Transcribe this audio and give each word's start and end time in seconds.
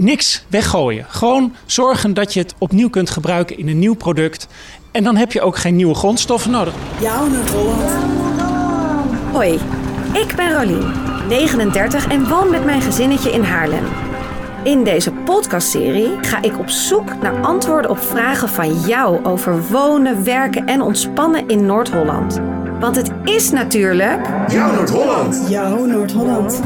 niks 0.00 0.44
weggooien. 0.48 1.06
Gewoon 1.08 1.54
zorgen 1.66 2.14
dat 2.14 2.34
je 2.34 2.40
het 2.40 2.54
opnieuw 2.58 2.90
kunt 2.90 3.10
gebruiken 3.10 3.58
in 3.58 3.68
een 3.68 3.78
nieuw 3.78 3.94
product. 3.94 4.46
En 4.90 5.04
dan 5.04 5.16
heb 5.16 5.32
je 5.32 5.40
ook 5.40 5.56
geen 5.56 5.76
nieuwe 5.76 5.94
grondstoffen 5.94 6.50
nodig. 6.50 6.74
Jouw 7.00 7.26
Noord-Holland. 7.26 7.90
Hoi, 9.32 9.58
ik 10.12 10.32
ben 10.36 10.52
Rolien, 10.52 10.92
39 11.28 12.08
en 12.08 12.28
woon 12.28 12.50
met 12.50 12.64
mijn 12.64 12.82
gezinnetje 12.82 13.32
in 13.32 13.42
Haarlem. 13.42 13.84
In 14.64 14.84
deze 14.84 15.12
podcastserie 15.12 16.10
ga 16.20 16.42
ik 16.42 16.58
op 16.58 16.68
zoek 16.68 17.22
naar 17.22 17.40
antwoorden 17.40 17.90
op 17.90 17.98
vragen 17.98 18.48
van 18.48 18.80
jou 18.80 19.24
over 19.24 19.62
wonen, 19.68 20.24
werken 20.24 20.66
en 20.66 20.82
ontspannen 20.82 21.48
in 21.48 21.66
Noord-Holland. 21.66 22.59
Want 22.80 22.96
het 22.96 23.10
is 23.24 23.50
natuurlijk. 23.50 24.26
Jouw 24.48 24.74
Noord-Holland. 24.74 25.44
Jouw 25.48 25.84
Noord-Holland. 25.84 26.62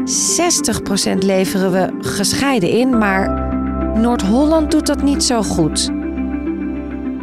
60% 0.03 1.17
leveren 1.17 1.71
we 1.71 2.09
gescheiden 2.09 2.69
in, 2.69 2.97
maar 2.97 3.51
Noord-Holland 3.97 4.71
doet 4.71 4.87
dat 4.87 5.01
niet 5.01 5.23
zo 5.23 5.41
goed. 5.41 5.91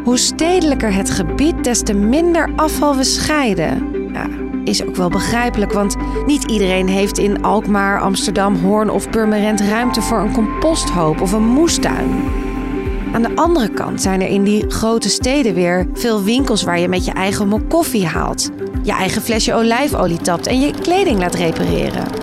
Hoe 0.05 0.19
stedelijker 0.19 0.95
het 0.95 1.11
gebied, 1.11 1.65
des 1.65 1.83
te 1.83 1.95
minder 1.95 2.53
afval 2.57 2.97
we 2.97 3.05
scheiden. 3.05 3.91
Ja, 4.13 4.27
is 4.65 4.85
ook 4.85 4.97
wel 4.97 5.09
begrijpelijk, 5.09 5.73
want 5.73 5.97
niet 6.27 6.45
iedereen 6.45 6.89
heeft 6.89 7.19
in 7.19 7.43
Alkmaar, 7.43 8.01
Amsterdam, 8.01 8.57
Hoorn 8.57 8.91
of 8.91 9.11
Purmerend 9.11 9.61
ruimte 9.61 10.03
voor 10.03 10.19
een 10.19 10.33
composthoop 10.33 11.21
of 11.21 11.33
een 11.33 11.47
moestuin. 11.47 12.09
Aan 13.13 13.23
de 13.23 13.37
andere 13.37 13.69
kant 13.69 14.03
zijn 14.03 14.21
er 14.21 14.29
in 14.29 14.45
die 14.45 14.71
grote 14.71 15.09
steden 15.09 15.55
weer 15.55 15.87
veel 15.93 16.23
winkels 16.23 16.63
waar 16.63 16.81
je 16.81 16.89
met 16.89 17.05
je 17.05 17.13
eigen 17.13 17.49
mok 17.49 17.69
koffie 17.69 18.07
haalt, 18.07 18.51
je 18.83 18.93
eigen 18.93 19.23
flesje 19.23 19.55
olijfolie 19.55 20.19
tapt 20.19 20.47
en 20.47 20.61
je 20.61 20.73
kleding 20.81 21.19
laat 21.19 21.35
repareren. 21.35 22.20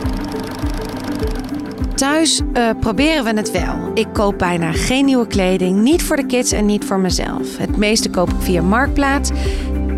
Thuis 1.97 2.41
eh, 2.53 2.69
proberen 2.79 3.23
we 3.23 3.33
het 3.33 3.51
wel. 3.51 3.91
Ik 3.93 4.07
koop 4.13 4.37
bijna 4.37 4.71
geen 4.71 5.05
nieuwe 5.05 5.27
kleding, 5.27 5.81
niet 5.81 6.03
voor 6.03 6.15
de 6.15 6.25
kids 6.25 6.51
en 6.51 6.65
niet 6.65 6.85
voor 6.85 6.99
mezelf. 6.99 7.57
Het 7.57 7.77
meeste 7.77 8.09
koop 8.09 8.29
ik 8.29 8.35
via 8.39 8.61
Marktplaats 8.61 9.29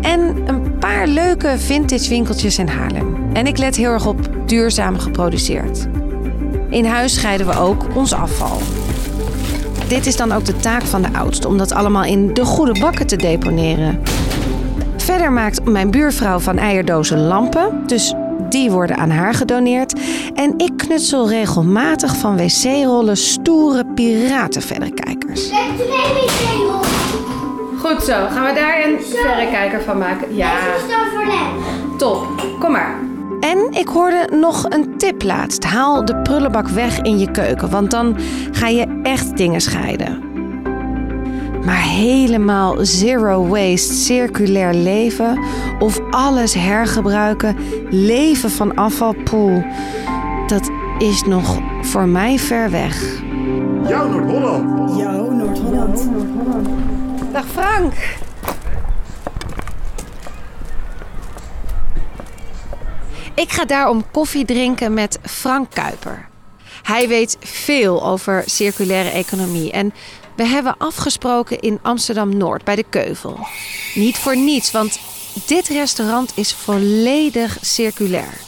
en 0.00 0.36
een 0.46 0.78
paar 0.78 1.06
leuke 1.06 1.58
vintage 1.58 2.08
winkeltjes 2.08 2.58
in 2.58 2.68
Haarlem. 2.68 3.30
En 3.32 3.46
ik 3.46 3.58
let 3.58 3.76
heel 3.76 3.90
erg 3.90 4.06
op 4.06 4.28
duurzaam 4.46 4.98
geproduceerd. 4.98 5.88
In 6.70 6.84
huis 6.84 7.14
scheiden 7.14 7.46
we 7.46 7.58
ook 7.58 7.86
ons 7.94 8.12
afval. 8.12 8.58
Dit 9.88 10.06
is 10.06 10.16
dan 10.16 10.32
ook 10.32 10.44
de 10.44 10.56
taak 10.56 10.82
van 10.82 11.02
de 11.02 11.12
oudste 11.12 11.48
om 11.48 11.58
dat 11.58 11.72
allemaal 11.72 12.04
in 12.04 12.34
de 12.34 12.44
goede 12.44 12.80
bakken 12.80 13.06
te 13.06 13.16
deponeren. 13.16 14.00
Verder 14.96 15.32
maakt 15.32 15.64
mijn 15.64 15.90
buurvrouw 15.90 16.38
van 16.38 16.58
eierdozen 16.58 17.18
lampen, 17.18 17.82
dus 17.86 18.14
die 18.48 18.70
worden 18.70 18.96
aan 18.96 19.10
haar 19.10 19.34
gedoneerd. 19.34 20.00
En 20.34 20.54
ik 20.56 20.72
knutsel 20.76 21.28
regelmatig 21.28 22.16
van 22.16 22.36
wc-rollen 22.36 23.16
stoere 23.16 23.84
piratenverrekijkers. 23.94 25.50
Goed 27.78 28.02
zo, 28.02 28.26
gaan 28.30 28.46
we 28.46 28.52
daar 28.54 28.84
een 28.84 28.98
verrekijker 29.00 29.82
van 29.82 29.98
maken? 29.98 30.36
Ja, 30.36 30.52
top. 31.96 32.26
Kom 32.58 32.72
maar. 32.72 32.98
En 33.40 33.66
ik 33.70 33.88
hoorde 33.88 34.28
nog 34.30 34.66
een 34.68 34.98
tip 34.98 35.22
laatst. 35.22 35.64
Haal 35.64 36.04
de 36.04 36.16
prullenbak 36.16 36.68
weg 36.68 36.98
in 36.98 37.18
je 37.18 37.30
keuken, 37.30 37.70
want 37.70 37.90
dan 37.90 38.16
ga 38.52 38.68
je 38.68 39.00
echt 39.02 39.36
dingen 39.36 39.60
scheiden. 39.60 40.29
Maar 41.64 41.82
helemaal 41.82 42.76
zero 42.80 43.46
waste, 43.46 43.94
circulair 43.94 44.74
leven 44.74 45.44
of 45.78 46.00
alles 46.10 46.54
hergebruiken, 46.54 47.56
leven 47.90 48.50
van 48.50 48.74
afvalpoel, 48.74 49.64
dat 50.46 50.70
is 50.98 51.22
nog 51.22 51.58
voor 51.80 52.08
mij 52.08 52.38
ver 52.38 52.70
weg. 52.70 53.22
Jouw 53.88 54.08
Noord-Holland. 54.08 54.96
Jouw 54.96 55.30
Noord-Holland. 55.30 56.08
Dag 57.32 57.46
Frank. 57.46 57.94
Ik 63.34 63.52
ga 63.52 63.64
daarom 63.64 64.04
koffie 64.10 64.44
drinken 64.44 64.94
met 64.94 65.18
Frank 65.22 65.70
Kuiper. 65.70 66.28
Hij 66.82 67.08
weet 67.08 67.36
veel 67.40 68.06
over 68.06 68.42
circulaire 68.46 69.08
economie 69.10 69.72
en 69.72 69.92
we 70.40 70.46
hebben 70.46 70.74
afgesproken 70.78 71.60
in 71.60 71.78
Amsterdam 71.82 72.36
Noord 72.36 72.64
bij 72.64 72.76
de 72.76 72.84
Keuvel. 72.88 73.38
Niet 73.94 74.18
voor 74.18 74.36
niets, 74.36 74.70
want 74.70 75.00
dit 75.46 75.68
restaurant 75.68 76.32
is 76.34 76.54
volledig 76.54 77.58
circulair. 77.60 78.40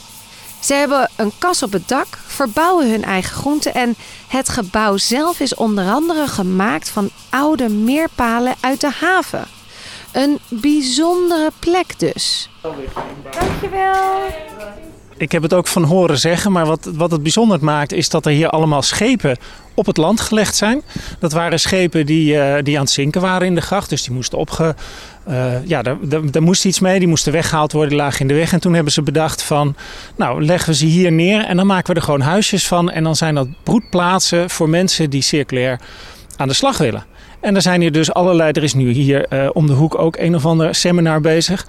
Ze 0.60 0.74
hebben 0.74 1.10
een 1.16 1.32
kas 1.38 1.62
op 1.62 1.72
het 1.72 1.88
dak, 1.88 2.06
verbouwen 2.26 2.90
hun 2.90 3.04
eigen 3.04 3.34
groenten 3.34 3.74
en 3.74 3.96
het 4.28 4.48
gebouw 4.48 4.96
zelf 4.96 5.40
is 5.40 5.54
onder 5.54 5.90
andere 5.90 6.26
gemaakt 6.26 6.88
van 6.88 7.10
oude 7.30 7.68
meerpalen 7.68 8.54
uit 8.60 8.80
de 8.80 8.90
haven. 8.90 9.44
Een 10.12 10.38
bijzondere 10.48 11.50
plek 11.58 11.98
dus. 11.98 12.50
Dankjewel. 13.30 14.30
Ik 15.16 15.32
heb 15.32 15.42
het 15.42 15.54
ook 15.54 15.66
van 15.66 15.84
horen 15.84 16.18
zeggen, 16.18 16.52
maar 16.52 16.66
wat, 16.66 16.90
wat 16.94 17.10
het 17.10 17.22
bijzonder 17.22 17.64
maakt 17.64 17.92
is 17.92 18.08
dat 18.08 18.26
er 18.26 18.32
hier 18.32 18.48
allemaal 18.48 18.82
schepen 18.82 19.36
op 19.74 19.86
het 19.86 19.96
land 19.96 20.20
gelegd 20.20 20.56
zijn. 20.56 20.82
Dat 21.18 21.32
waren 21.32 21.60
schepen 21.60 22.06
die, 22.06 22.38
eh, 22.38 22.62
die 22.62 22.76
aan 22.76 22.82
het 22.82 22.92
zinken 22.92 23.20
waren 23.20 23.46
in 23.46 23.54
de 23.54 23.60
gracht, 23.60 23.88
dus 23.88 24.02
die 24.02 24.14
moesten 24.14 24.38
opge... 24.38 24.74
eh, 25.24 25.66
ja, 25.66 25.82
daar 25.82 26.42
moest 26.42 26.64
iets 26.64 26.80
mee, 26.80 26.98
die 26.98 27.08
moesten 27.08 27.32
weggehaald 27.32 27.72
worden, 27.72 27.90
die 27.90 28.00
lagen 28.00 28.20
in 28.20 28.28
de 28.28 28.34
weg. 28.34 28.52
En 28.52 28.60
toen 28.60 28.74
hebben 28.74 28.92
ze 28.92 29.02
bedacht 29.02 29.42
van, 29.42 29.76
nou 30.16 30.44
leggen 30.44 30.70
we 30.70 30.76
ze 30.76 30.86
hier 30.86 31.12
neer 31.12 31.44
en 31.44 31.56
dan 31.56 31.66
maken 31.66 31.94
we 31.94 32.00
er 32.00 32.04
gewoon 32.04 32.20
huisjes 32.20 32.66
van. 32.66 32.90
En 32.90 33.04
dan 33.04 33.16
zijn 33.16 33.34
dat 33.34 33.48
broedplaatsen 33.62 34.50
voor 34.50 34.68
mensen 34.68 35.10
die 35.10 35.22
circulair 35.22 35.80
aan 36.36 36.48
de 36.48 36.54
slag 36.54 36.78
willen. 36.78 37.04
En 37.40 37.54
er 37.54 37.62
zijn 37.62 37.80
hier 37.80 37.92
dus 37.92 38.12
allerlei, 38.12 38.52
er 38.52 38.62
is 38.62 38.74
nu 38.74 38.90
hier 38.90 39.26
eh, 39.28 39.48
om 39.52 39.66
de 39.66 39.72
hoek 39.72 39.98
ook 39.98 40.16
een 40.16 40.34
of 40.34 40.46
ander 40.46 40.74
seminar 40.74 41.20
bezig. 41.20 41.66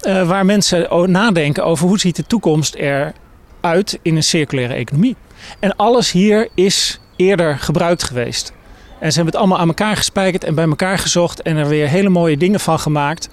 Eh, 0.00 0.28
waar 0.28 0.44
mensen 0.44 1.10
nadenken 1.10 1.64
over 1.64 1.88
hoe 1.88 1.98
ziet 1.98 2.16
de 2.16 2.26
toekomst 2.26 2.74
eruit 2.74 3.98
in 4.02 4.16
een 4.16 4.22
circulaire 4.22 4.74
economie. 4.74 5.16
En 5.58 5.76
alles 5.76 6.10
hier 6.10 6.48
is 6.54 7.00
eerder 7.16 7.58
gebruikt 7.58 8.02
geweest. 8.02 8.52
En 9.00 9.10
ze 9.10 9.16
hebben 9.16 9.32
het 9.32 9.36
allemaal 9.36 9.58
aan 9.58 9.68
elkaar 9.68 9.96
gespijkerd 9.96 10.44
en 10.44 10.54
bij 10.54 10.68
elkaar 10.68 10.98
gezocht 10.98 11.42
en 11.42 11.56
er 11.56 11.68
weer 11.68 11.88
hele 11.88 12.08
mooie 12.08 12.36
dingen 12.36 12.60
van 12.60 12.78
gemaakt. 12.78 13.28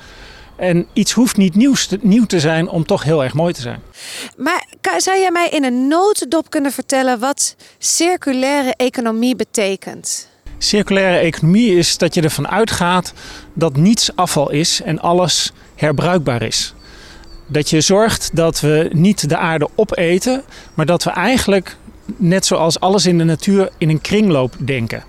En 0.55 0.87
iets 0.93 1.11
hoeft 1.11 1.37
niet 1.37 1.55
nieuws 1.55 1.87
te, 1.87 1.99
nieuw 2.01 2.25
te 2.25 2.39
zijn 2.39 2.69
om 2.69 2.85
toch 2.85 3.03
heel 3.03 3.23
erg 3.23 3.33
mooi 3.33 3.53
te 3.53 3.61
zijn. 3.61 3.81
Maar 4.37 4.65
zou 4.97 5.19
jij 5.19 5.31
mij 5.31 5.49
in 5.49 5.63
een 5.63 5.87
notendop 5.87 6.49
kunnen 6.49 6.71
vertellen 6.71 7.19
wat 7.19 7.55
circulaire 7.77 8.73
economie 8.75 9.35
betekent? 9.35 10.29
Circulaire 10.57 11.17
economie 11.17 11.77
is 11.77 11.97
dat 11.97 12.13
je 12.13 12.21
ervan 12.21 12.47
uitgaat 12.47 13.13
dat 13.53 13.77
niets 13.77 14.15
afval 14.15 14.51
is 14.51 14.81
en 14.81 14.99
alles 14.99 15.51
herbruikbaar 15.75 16.41
is. 16.41 16.73
Dat 17.47 17.69
je 17.69 17.81
zorgt 17.81 18.29
dat 18.33 18.59
we 18.59 18.89
niet 18.93 19.29
de 19.29 19.37
aarde 19.37 19.69
opeten, 19.75 20.43
maar 20.73 20.85
dat 20.85 21.03
we 21.03 21.09
eigenlijk, 21.09 21.77
net 22.05 22.45
zoals 22.45 22.79
alles 22.79 23.05
in 23.05 23.17
de 23.17 23.23
natuur, 23.23 23.69
in 23.77 23.89
een 23.89 24.01
kringloop 24.01 24.55
denken. 24.57 25.03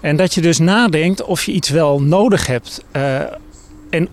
En 0.00 0.16
dat 0.16 0.34
je 0.34 0.40
dus 0.40 0.58
nadenkt 0.58 1.22
of 1.22 1.44
je 1.44 1.52
iets 1.52 1.68
wel 1.68 2.02
nodig 2.02 2.46
hebt 2.46 2.84
eh, 2.90 3.20
en 3.90 4.08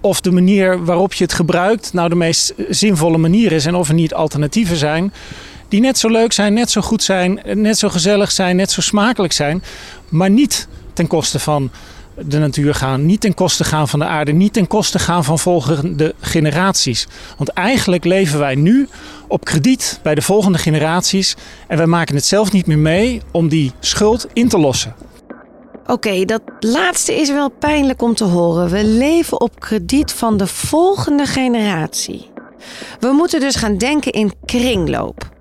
of 0.00 0.20
de 0.20 0.30
manier 0.30 0.84
waarop 0.84 1.12
je 1.12 1.24
het 1.24 1.32
gebruikt 1.32 1.92
nou 1.92 2.08
de 2.08 2.14
meest 2.14 2.54
zinvolle 2.68 3.18
manier 3.18 3.52
is 3.52 3.66
en 3.66 3.74
of 3.74 3.88
er 3.88 3.94
niet 3.94 4.14
alternatieven 4.14 4.76
zijn 4.76 5.12
die 5.68 5.80
net 5.80 5.98
zo 5.98 6.08
leuk 6.08 6.32
zijn, 6.32 6.52
net 6.52 6.70
zo 6.70 6.80
goed 6.80 7.02
zijn, 7.02 7.40
net 7.52 7.78
zo 7.78 7.88
gezellig 7.88 8.32
zijn, 8.32 8.56
net 8.56 8.70
zo 8.70 8.80
smakelijk 8.80 9.32
zijn, 9.32 9.62
maar 10.08 10.30
niet 10.30 10.68
ten 10.92 11.06
koste 11.06 11.38
van 11.38 11.70
de 12.24 12.38
natuur 12.38 12.74
gaan, 12.74 13.06
niet 13.06 13.20
ten 13.20 13.34
koste 13.34 13.64
gaan 13.64 13.88
van 13.88 13.98
de 13.98 14.04
aarde, 14.04 14.32
niet 14.32 14.52
ten 14.52 14.66
koste 14.66 14.98
gaan 14.98 15.24
van 15.24 15.38
volgende 15.38 16.14
generaties. 16.20 17.08
Want 17.36 17.48
eigenlijk 17.48 18.04
leven 18.04 18.38
wij 18.38 18.54
nu 18.54 18.88
op 19.28 19.44
krediet 19.44 20.00
bij 20.02 20.14
de 20.14 20.22
volgende 20.22 20.58
generaties 20.58 21.36
en 21.66 21.76
wij 21.76 21.86
maken 21.86 22.14
het 22.14 22.24
zelf 22.24 22.52
niet 22.52 22.66
meer 22.66 22.78
mee 22.78 23.22
om 23.32 23.48
die 23.48 23.72
schuld 23.80 24.26
in 24.32 24.48
te 24.48 24.58
lossen. 24.58 24.94
Oké, 25.86 26.24
dat 26.24 26.42
laatste 26.60 27.14
is 27.14 27.30
wel 27.30 27.48
pijnlijk 27.48 28.02
om 28.02 28.14
te 28.14 28.24
horen. 28.24 28.70
We 28.70 28.84
leven 28.84 29.40
op 29.40 29.60
krediet 29.60 30.12
van 30.12 30.36
de 30.36 30.46
volgende 30.46 31.26
generatie. 31.26 32.30
We 33.00 33.08
moeten 33.08 33.40
dus 33.40 33.54
gaan 33.54 33.78
denken 33.78 34.12
in 34.12 34.32
kringloop. 34.44 35.35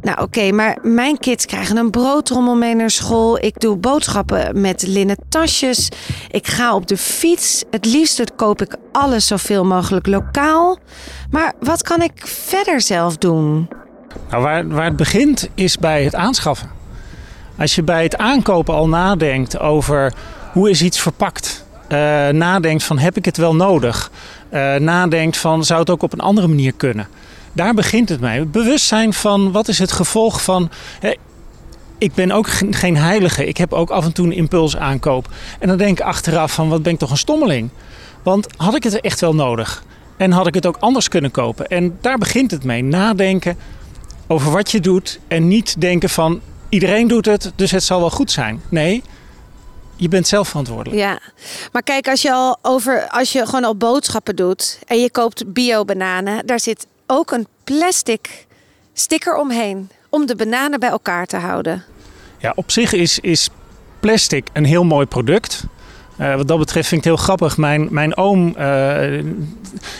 Nou 0.00 0.20
oké, 0.20 0.52
maar 0.52 0.78
mijn 0.82 1.18
kids 1.18 1.46
krijgen 1.46 1.76
een 1.76 1.90
broodtrommel 1.90 2.56
mee 2.56 2.74
naar 2.74 2.90
school. 2.90 3.38
Ik 3.44 3.60
doe 3.60 3.76
boodschappen 3.76 4.60
met 4.60 4.86
linnen 4.86 5.16
tasjes. 5.28 5.88
Ik 6.30 6.46
ga 6.46 6.74
op 6.74 6.86
de 6.86 6.96
fiets. 6.96 7.64
Het 7.70 7.84
liefst 7.84 8.34
koop 8.36 8.62
ik 8.62 8.76
alles 8.92 9.26
zoveel 9.26 9.64
mogelijk 9.64 10.06
lokaal. 10.06 10.78
Maar 11.30 11.52
wat 11.60 11.82
kan 11.82 12.02
ik 12.02 12.26
verder 12.26 12.80
zelf 12.80 13.16
doen? 13.16 13.68
Nou, 14.30 14.42
waar, 14.42 14.68
waar 14.68 14.84
het 14.84 14.96
begint 14.96 15.48
is 15.54 15.78
bij 15.78 16.04
het 16.04 16.14
aanschaffen. 16.14 16.68
Als 17.58 17.74
je 17.74 17.82
bij 17.82 18.02
het 18.02 18.16
aankopen 18.16 18.74
al 18.74 18.88
nadenkt 18.88 19.58
over 19.58 20.12
hoe 20.52 20.70
is 20.70 20.82
iets 20.82 21.00
verpakt, 21.00 21.64
uh, 21.88 21.98
nadenkt 22.28 22.84
van 22.84 22.98
heb 22.98 23.16
ik 23.16 23.24
het 23.24 23.36
wel 23.36 23.54
nodig, 23.54 24.10
uh, 24.52 24.74
nadenkt 24.74 25.36
van 25.36 25.64
zou 25.64 25.80
het 25.80 25.90
ook 25.90 26.02
op 26.02 26.12
een 26.12 26.20
andere 26.20 26.46
manier 26.46 26.72
kunnen. 26.72 27.08
Daar 27.54 27.74
begint 27.74 28.08
het 28.08 28.20
mee. 28.20 28.44
Bewustzijn 28.44 29.12
van 29.12 29.52
wat 29.52 29.68
is 29.68 29.78
het 29.78 29.92
gevolg 29.92 30.42
van. 30.42 30.70
Ik 31.98 32.14
ben 32.14 32.32
ook 32.32 32.48
geen 32.70 32.96
heilige. 32.96 33.46
Ik 33.46 33.56
heb 33.56 33.72
ook 33.72 33.90
af 33.90 34.04
en 34.04 34.12
toe 34.12 34.26
een 34.26 34.32
impuls 34.32 34.76
aankoop. 34.76 35.28
En 35.58 35.68
dan 35.68 35.76
denk 35.76 35.98
ik 35.98 36.04
achteraf 36.04 36.52
van 36.52 36.68
wat 36.68 36.82
ben 36.82 36.92
ik 36.92 36.98
toch 36.98 37.10
een 37.10 37.16
stommeling. 37.16 37.70
Want 38.22 38.46
had 38.56 38.74
ik 38.74 38.82
het 38.82 39.00
echt 39.00 39.20
wel 39.20 39.34
nodig? 39.34 39.84
En 40.16 40.30
had 40.30 40.46
ik 40.46 40.54
het 40.54 40.66
ook 40.66 40.76
anders 40.80 41.08
kunnen 41.08 41.30
kopen? 41.30 41.66
En 41.66 41.98
daar 42.00 42.18
begint 42.18 42.50
het 42.50 42.64
mee. 42.64 42.82
Nadenken 42.82 43.56
over 44.26 44.52
wat 44.52 44.70
je 44.70 44.80
doet. 44.80 45.20
En 45.28 45.48
niet 45.48 45.80
denken 45.80 46.08
van 46.08 46.40
iedereen 46.68 47.08
doet 47.08 47.26
het, 47.26 47.52
dus 47.56 47.70
het 47.70 47.82
zal 47.82 48.00
wel 48.00 48.10
goed 48.10 48.30
zijn. 48.30 48.62
Nee, 48.68 49.02
je 49.96 50.08
bent 50.08 50.26
zelf 50.26 50.48
verantwoordelijk. 50.48 51.02
Ja, 51.02 51.18
maar 51.72 51.82
kijk, 51.82 52.08
als 52.08 52.22
je 52.22 52.32
al 52.32 52.58
over, 52.62 53.08
als 53.08 53.32
je 53.32 53.44
gewoon 53.46 53.64
al 53.64 53.76
boodschappen 53.76 54.36
doet 54.36 54.78
en 54.86 55.00
je 55.00 55.10
koopt 55.10 55.52
bio-bananen, 55.52 56.46
daar 56.46 56.60
zit 56.60 56.86
ook 57.06 57.30
een 57.30 57.46
plastic 57.64 58.46
sticker 58.92 59.36
omheen 59.36 59.90
om 60.08 60.26
de 60.26 60.36
bananen 60.36 60.80
bij 60.80 60.88
elkaar 60.88 61.26
te 61.26 61.36
houden. 61.36 61.84
Ja, 62.38 62.52
op 62.54 62.70
zich 62.70 62.92
is, 62.92 63.18
is 63.18 63.48
plastic 64.00 64.46
een 64.52 64.64
heel 64.64 64.84
mooi 64.84 65.06
product. 65.06 65.64
Uh, 66.20 66.34
wat 66.36 66.48
dat 66.48 66.58
betreft 66.58 66.88
vind 66.88 67.04
ik 67.04 67.10
het 67.10 67.16
heel 67.16 67.24
grappig. 67.24 67.56
Mijn, 67.56 67.88
mijn 67.90 68.16
oom 68.16 68.54
uh, 68.58 69.22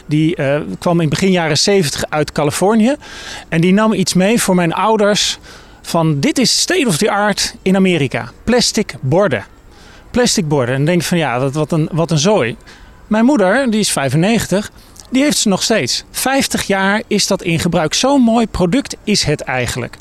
die, 0.07 0.41
uh, 0.41 0.61
kwam 0.79 1.01
in 1.01 1.09
begin 1.09 1.31
jaren 1.31 1.59
70 1.59 2.05
uit 2.09 2.33
Californië. 2.33 2.97
En 3.49 3.61
die 3.61 3.73
nam 3.73 3.93
iets 3.93 4.15
mee 4.15 4.43
voor 4.43 4.55
mijn 4.55 4.73
ouders 4.73 5.39
van 5.83 6.21
dit 6.21 6.39
is 6.39 6.61
state 6.61 6.87
of 6.87 6.97
the 6.97 7.11
art 7.11 7.55
in 7.63 7.77
Amerika. 7.77 8.31
Plastic 8.45 8.95
borden. 9.01 9.45
Plastic 10.11 10.49
borden. 10.49 10.75
En 10.75 10.85
denk 10.85 11.03
van 11.03 11.19
ja, 11.19 11.41
wat, 11.41 11.55
wat, 11.55 11.73
een, 11.73 11.89
wat 11.93 12.11
een 12.11 12.19
zooi. 12.19 12.57
Mijn 13.07 13.25
moeder, 13.25 13.71
die 13.71 13.81
is 13.81 13.91
95, 13.91 14.71
die 15.11 15.23
heeft 15.23 15.37
ze 15.37 15.49
nog 15.49 15.63
steeds. 15.63 16.05
50 16.11 16.63
jaar 16.63 17.03
is 17.07 17.27
dat 17.27 17.43
in 17.43 17.59
gebruik. 17.59 17.95
Zo'n 17.95 18.21
mooi 18.21 18.47
product 18.47 18.97
is 19.05 19.25
het 19.25 19.41
eigenlijk. 19.41 19.97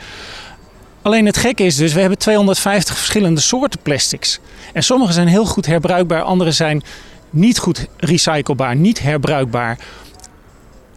Alleen 1.01 1.25
het 1.25 1.38
gekke 1.38 1.63
is 1.63 1.75
dus, 1.75 1.94
we 1.94 2.00
hebben 2.00 2.17
250 2.17 2.97
verschillende 2.97 3.41
soorten 3.41 3.79
plastics. 3.79 4.39
En 4.73 4.83
sommige 4.83 5.13
zijn 5.13 5.27
heel 5.27 5.45
goed 5.45 5.65
herbruikbaar, 5.65 6.21
andere 6.21 6.51
zijn 6.51 6.83
niet 7.29 7.59
goed 7.59 7.88
recyclebaar, 7.97 8.75
niet 8.75 9.01
herbruikbaar. 9.01 9.77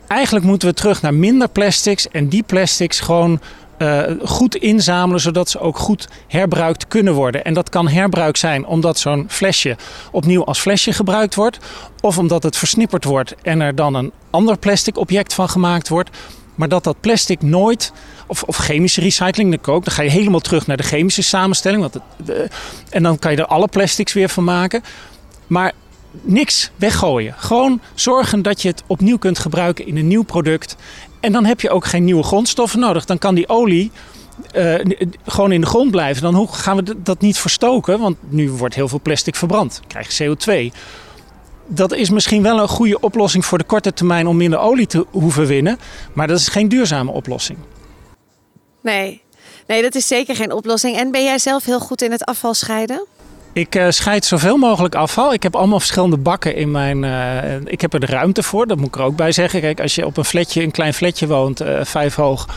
Eigenlijk 0.06 0.44
moeten 0.44 0.68
we 0.68 0.74
terug 0.74 1.02
naar 1.02 1.14
minder 1.14 1.48
plastics 1.48 2.08
en 2.08 2.28
die 2.28 2.42
plastics 2.42 3.00
gewoon 3.00 3.40
uh, 3.78 4.02
goed 4.24 4.54
inzamelen, 4.54 5.20
zodat 5.20 5.50
ze 5.50 5.60
ook 5.60 5.78
goed 5.78 6.08
herbruikt 6.26 6.88
kunnen 6.88 7.14
worden. 7.14 7.44
En 7.44 7.54
dat 7.54 7.68
kan 7.68 7.88
herbruik 7.88 8.36
zijn 8.36 8.66
omdat 8.66 8.98
zo'n 8.98 9.26
flesje 9.28 9.76
opnieuw 10.10 10.44
als 10.44 10.60
flesje 10.60 10.92
gebruikt 10.92 11.34
wordt, 11.34 11.58
of 12.00 12.18
omdat 12.18 12.42
het 12.42 12.56
versnipperd 12.56 13.04
wordt 13.04 13.34
en 13.42 13.60
er 13.60 13.74
dan 13.74 13.94
een 13.94 14.12
ander 14.30 14.58
plastic 14.58 14.96
object 14.96 15.34
van 15.34 15.48
gemaakt 15.48 15.88
wordt. 15.88 16.10
Maar 16.54 16.68
dat 16.68 16.84
dat 16.84 17.00
plastic 17.00 17.42
nooit, 17.42 17.92
of, 18.26 18.42
of 18.42 18.56
chemische 18.56 19.00
recycling, 19.00 19.60
dan 19.60 19.74
ook, 19.74 19.84
dan 19.84 19.94
ga 19.94 20.02
je 20.02 20.10
helemaal 20.10 20.40
terug 20.40 20.66
naar 20.66 20.76
de 20.76 20.82
chemische 20.82 21.22
samenstelling. 21.22 21.80
Want 21.80 21.94
het, 21.94 22.52
en 22.90 23.02
dan 23.02 23.18
kan 23.18 23.32
je 23.32 23.38
er 23.38 23.46
alle 23.46 23.68
plastics 23.68 24.12
weer 24.12 24.28
van 24.28 24.44
maken. 24.44 24.82
Maar 25.46 25.72
niks 26.22 26.70
weggooien. 26.76 27.34
Gewoon 27.36 27.80
zorgen 27.94 28.42
dat 28.42 28.62
je 28.62 28.68
het 28.68 28.82
opnieuw 28.86 29.18
kunt 29.18 29.38
gebruiken 29.38 29.86
in 29.86 29.96
een 29.96 30.06
nieuw 30.06 30.22
product. 30.22 30.76
En 31.20 31.32
dan 31.32 31.44
heb 31.44 31.60
je 31.60 31.70
ook 31.70 31.84
geen 31.84 32.04
nieuwe 32.04 32.22
grondstoffen 32.22 32.80
nodig. 32.80 33.04
Dan 33.04 33.18
kan 33.18 33.34
die 33.34 33.48
olie 33.48 33.90
uh, 34.56 34.74
gewoon 35.26 35.52
in 35.52 35.60
de 35.60 35.66
grond 35.66 35.90
blijven. 35.90 36.22
Dan 36.22 36.34
hoe 36.34 36.48
gaan 36.48 36.76
we 36.76 37.02
dat 37.02 37.20
niet 37.20 37.38
verstoken? 37.38 37.98
Want 37.98 38.16
nu 38.28 38.50
wordt 38.50 38.74
heel 38.74 38.88
veel 38.88 39.00
plastic 39.00 39.36
verbrand. 39.36 39.80
Krijg 39.86 40.16
je 40.16 40.36
CO2. 40.36 40.76
Dat 41.66 41.94
is 41.94 42.10
misschien 42.10 42.42
wel 42.42 42.60
een 42.60 42.68
goede 42.68 43.00
oplossing 43.00 43.44
voor 43.44 43.58
de 43.58 43.64
korte 43.64 43.92
termijn 43.92 44.26
om 44.26 44.36
minder 44.36 44.58
olie 44.58 44.86
te 44.86 45.06
hoeven 45.10 45.46
winnen. 45.46 45.78
Maar 46.12 46.26
dat 46.26 46.38
is 46.38 46.48
geen 46.48 46.68
duurzame 46.68 47.10
oplossing. 47.10 47.58
Nee, 48.80 49.22
nee 49.66 49.82
dat 49.82 49.94
is 49.94 50.06
zeker 50.06 50.36
geen 50.36 50.52
oplossing. 50.52 50.96
En 50.96 51.10
ben 51.10 51.24
jij 51.24 51.38
zelf 51.38 51.64
heel 51.64 51.80
goed 51.80 52.02
in 52.02 52.10
het 52.10 52.24
afval 52.24 52.54
scheiden? 52.54 53.06
Ik 53.56 53.74
uh, 53.74 53.86
scheid 53.90 54.24
zoveel 54.24 54.56
mogelijk 54.56 54.94
afval. 54.94 55.32
Ik 55.32 55.42
heb 55.42 55.56
allemaal 55.56 55.78
verschillende 55.78 56.16
bakken 56.16 56.54
in 56.56 56.70
mijn. 56.70 57.02
Uh, 57.02 57.54
ik 57.64 57.80
heb 57.80 57.92
er 57.92 58.00
de 58.00 58.06
ruimte 58.06 58.42
voor, 58.42 58.66
dat 58.66 58.76
moet 58.76 58.86
ik 58.86 58.96
er 58.96 59.02
ook 59.02 59.16
bij 59.16 59.32
zeggen. 59.32 59.60
Kijk, 59.60 59.80
als 59.80 59.94
je 59.94 60.06
op 60.06 60.16
een 60.16 60.24
flatje, 60.24 60.62
een 60.62 60.70
klein 60.70 60.94
flatje 60.94 61.26
woont, 61.26 61.62
uh, 61.62 61.84
vijf 61.84 62.14
hoog, 62.14 62.48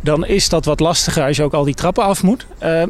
dan 0.00 0.26
is 0.26 0.48
dat 0.48 0.64
wat 0.64 0.80
lastiger 0.80 1.24
als 1.24 1.36
je 1.36 1.42
ook 1.42 1.52
al 1.52 1.64
die 1.64 1.74
trappen 1.74 2.04
af 2.04 2.22
moet. 2.22 2.46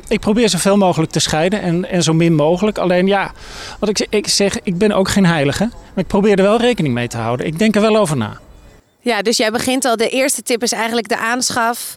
ik 0.09 0.21
probeer 0.21 0.49
zoveel 0.49 0.77
mogelijk 0.77 1.13
te 1.13 1.21
scheiden 1.21 1.63
en, 1.63 1.91
en 1.91 2.03
zo 2.03 2.13
min 2.13 2.35
mogelijk. 2.35 2.79
Alleen 2.79 3.07
ja, 3.07 3.33
wat 3.79 3.89
ik, 3.89 4.07
ik 4.11 4.29
zeg, 4.29 4.59
ik 4.63 4.79
ben 4.79 4.93
ook 4.93 5.09
geen 5.09 5.27
heilige. 5.27 5.65
Maar 5.65 6.05
ik 6.05 6.07
probeer 6.07 6.39
er 6.39 6.45
wel 6.45 6.61
rekening 6.61 6.95
mee 6.95 7.09
te 7.09 7.17
houden. 7.17 7.47
Ik 7.47 7.59
denk 7.59 7.75
er 7.75 7.81
wel 7.81 7.97
over 7.97 8.17
na. 8.17 8.39
Ja, 9.01 9.23
dus 9.23 9.37
jij 9.37 9.51
begint 9.51 9.85
al. 9.85 9.97
De 9.97 10.09
eerste 10.09 10.43
tip 10.43 10.63
is 10.63 10.73
eigenlijk 10.73 11.09
de 11.09 11.19
aanschaf. 11.19 11.97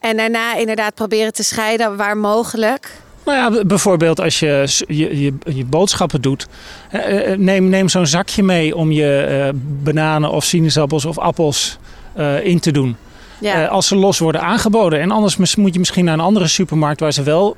En 0.00 0.16
daarna 0.16 0.56
inderdaad 0.56 0.94
proberen 0.94 1.32
te 1.32 1.42
scheiden 1.42 1.96
waar 1.96 2.16
mogelijk. 2.16 3.04
Nou 3.26 3.38
ja, 3.38 3.64
bijvoorbeeld 3.64 4.20
als 4.20 4.38
je 4.38 4.66
je, 4.86 5.20
je, 5.20 5.32
je 5.54 5.64
boodschappen 5.64 6.20
doet. 6.20 6.46
Eh, 6.90 7.32
eh, 7.32 7.38
neem, 7.38 7.68
neem 7.68 7.88
zo'n 7.88 8.06
zakje 8.06 8.42
mee 8.42 8.76
om 8.76 8.92
je 8.92 9.52
uh, 9.52 9.60
bananen 9.82 10.30
of 10.30 10.44
sinaasappels 10.44 11.04
of 11.04 11.18
appels 11.18 11.78
uh, 12.18 12.44
in 12.44 12.60
te 12.60 12.70
doen. 12.70 12.96
Ja. 13.40 13.62
Uh, 13.62 13.70
als 13.70 13.86
ze 13.86 13.96
los 13.96 14.18
worden 14.18 14.40
aangeboden. 14.40 15.00
En 15.00 15.10
anders 15.10 15.56
moet 15.56 15.72
je 15.72 15.78
misschien 15.78 16.04
naar 16.04 16.14
een 16.14 16.20
andere 16.20 16.46
supermarkt 16.46 17.00
waar 17.00 17.12
ze 17.12 17.22
wel 17.22 17.56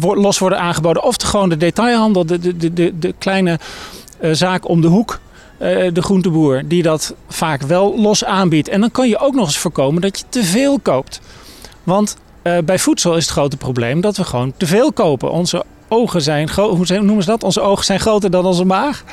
los 0.00 0.38
worden 0.38 0.58
aangeboden. 0.58 1.02
Of 1.02 1.16
gewoon 1.18 1.48
de 1.48 1.56
detailhandel, 1.56 2.26
de, 2.26 2.38
de, 2.38 2.72
de, 2.72 2.98
de 2.98 3.14
kleine 3.18 3.58
zaak 4.32 4.68
om 4.68 4.80
de 4.80 4.88
hoek. 4.88 5.20
de 5.92 6.02
groenteboer 6.02 6.62
die 6.68 6.82
dat 6.82 7.14
vaak 7.28 7.62
wel 7.62 8.00
los 8.00 8.24
aanbiedt. 8.24 8.68
En 8.68 8.80
dan 8.80 8.90
kan 8.90 9.08
je 9.08 9.18
ook 9.18 9.34
nog 9.34 9.46
eens 9.46 9.58
voorkomen 9.58 10.02
dat 10.02 10.18
je 10.18 10.24
te 10.28 10.44
veel 10.44 10.78
koopt. 10.78 11.20
Want 11.82 12.16
uh, 12.42 12.58
bij 12.64 12.78
voedsel 12.78 13.16
is 13.16 13.24
het 13.24 13.32
grote 13.32 13.56
probleem 13.56 14.00
dat 14.00 14.16
we 14.16 14.24
gewoon 14.24 14.52
te 14.56 14.66
veel 14.66 14.92
kopen. 14.92 15.30
Onze 15.30 15.64
ogen 15.88 16.22
zijn, 16.22 16.50
hoe 16.50 16.86
noemen 16.86 17.22
ze 17.22 17.30
dat? 17.30 17.42
Onze 17.42 17.60
ogen 17.60 17.84
zijn 17.84 18.00
groter 18.00 18.30
dan 18.30 18.44
onze 18.44 18.64
maag. 18.64 19.04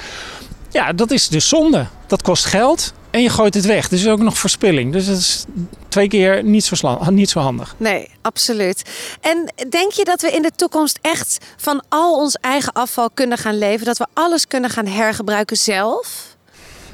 Ja, 0.70 0.94
dat 0.94 1.12
is 1.12 1.28
dus 1.28 1.48
zonde. 1.48 1.86
Dat 2.08 2.22
kost 2.22 2.46
geld 2.46 2.94
en 3.12 3.22
je 3.22 3.30
gooit 3.30 3.54
het 3.54 3.66
weg. 3.66 3.90
Dus 3.90 4.00
is 4.00 4.08
ook 4.08 4.20
nog 4.20 4.38
verspilling. 4.38 4.94
Dus 4.94 5.06
dat 5.06 5.18
is 5.18 5.46
twee 5.88 6.08
keer 6.08 6.44
niet 6.44 6.66
zo, 6.66 6.98
niet 7.10 7.30
zo 7.30 7.40
handig. 7.40 7.76
Nee, 7.78 8.10
absoluut. 8.22 8.90
En 9.22 9.54
denk 9.70 9.92
je 9.92 10.04
dat 10.04 10.22
we 10.22 10.32
in 10.32 10.42
de 10.42 10.52
toekomst 10.56 11.00
echt 11.02 11.38
van 11.58 11.84
al 11.90 12.20
ons 12.20 12.36
eigen 12.36 12.74
afval 12.74 13.10
kunnen 13.14 13.38
gaan 13.38 13.58
leven? 13.58 13.86
Dat 13.86 13.98
we 13.98 14.06
alles 14.14 14.48
kunnen 14.48 14.70
gaan 14.70 14.88
hergebruiken 14.88 15.58
zelf? 15.58 16.36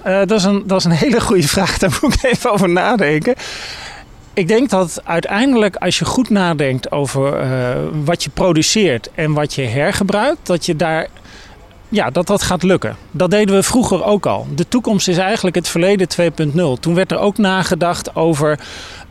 Uh, 0.06 0.18
dat, 0.18 0.32
is 0.32 0.44
een, 0.44 0.68
dat 0.68 0.80
is 0.80 0.86
een 0.86 0.92
hele 0.92 1.22
goede 1.22 1.48
vraag. 1.48 1.78
Daar 1.78 1.98
moet 2.02 2.14
ik 2.14 2.24
even 2.24 2.52
over 2.52 2.70
nadenken. 2.70 3.36
Ik 4.36 4.48
denk 4.48 4.70
dat 4.70 5.02
uiteindelijk 5.04 5.76
als 5.76 6.00
je 6.00 6.06
goed 6.06 6.30
nadenkt 6.30 6.92
over 6.92 7.44
uh, 7.44 7.76
wat 8.06 8.24
je 8.24 8.30
produceert 8.30 9.10
en 9.14 9.34
wat 9.34 9.54
je 9.54 9.62
hergebruikt, 9.62 10.46
dat 10.46 10.66
je 10.66 10.76
daar 10.76 11.08
ja, 11.90 12.10
dat 12.10 12.28
dat 12.28 12.42
gaat 12.42 12.64
lukken. 12.64 12.96
Dat 13.12 13.32
deden 13.32 13.56
we 13.56 13.64
vroeger 13.64 14.04
ook 14.04 14.26
al. 14.26 14.48
De 14.56 14.68
toekomst 14.68 15.08
is 15.08 15.18
eigenlijk 15.18 15.56
het 15.56 15.68
verleden 15.68 16.08
2.0. 16.22 16.80
Toen 16.80 16.96
werd 16.96 17.12
er 17.12 17.20
ook 17.20 17.38
nagedacht 17.38 18.16
over 18.16 18.60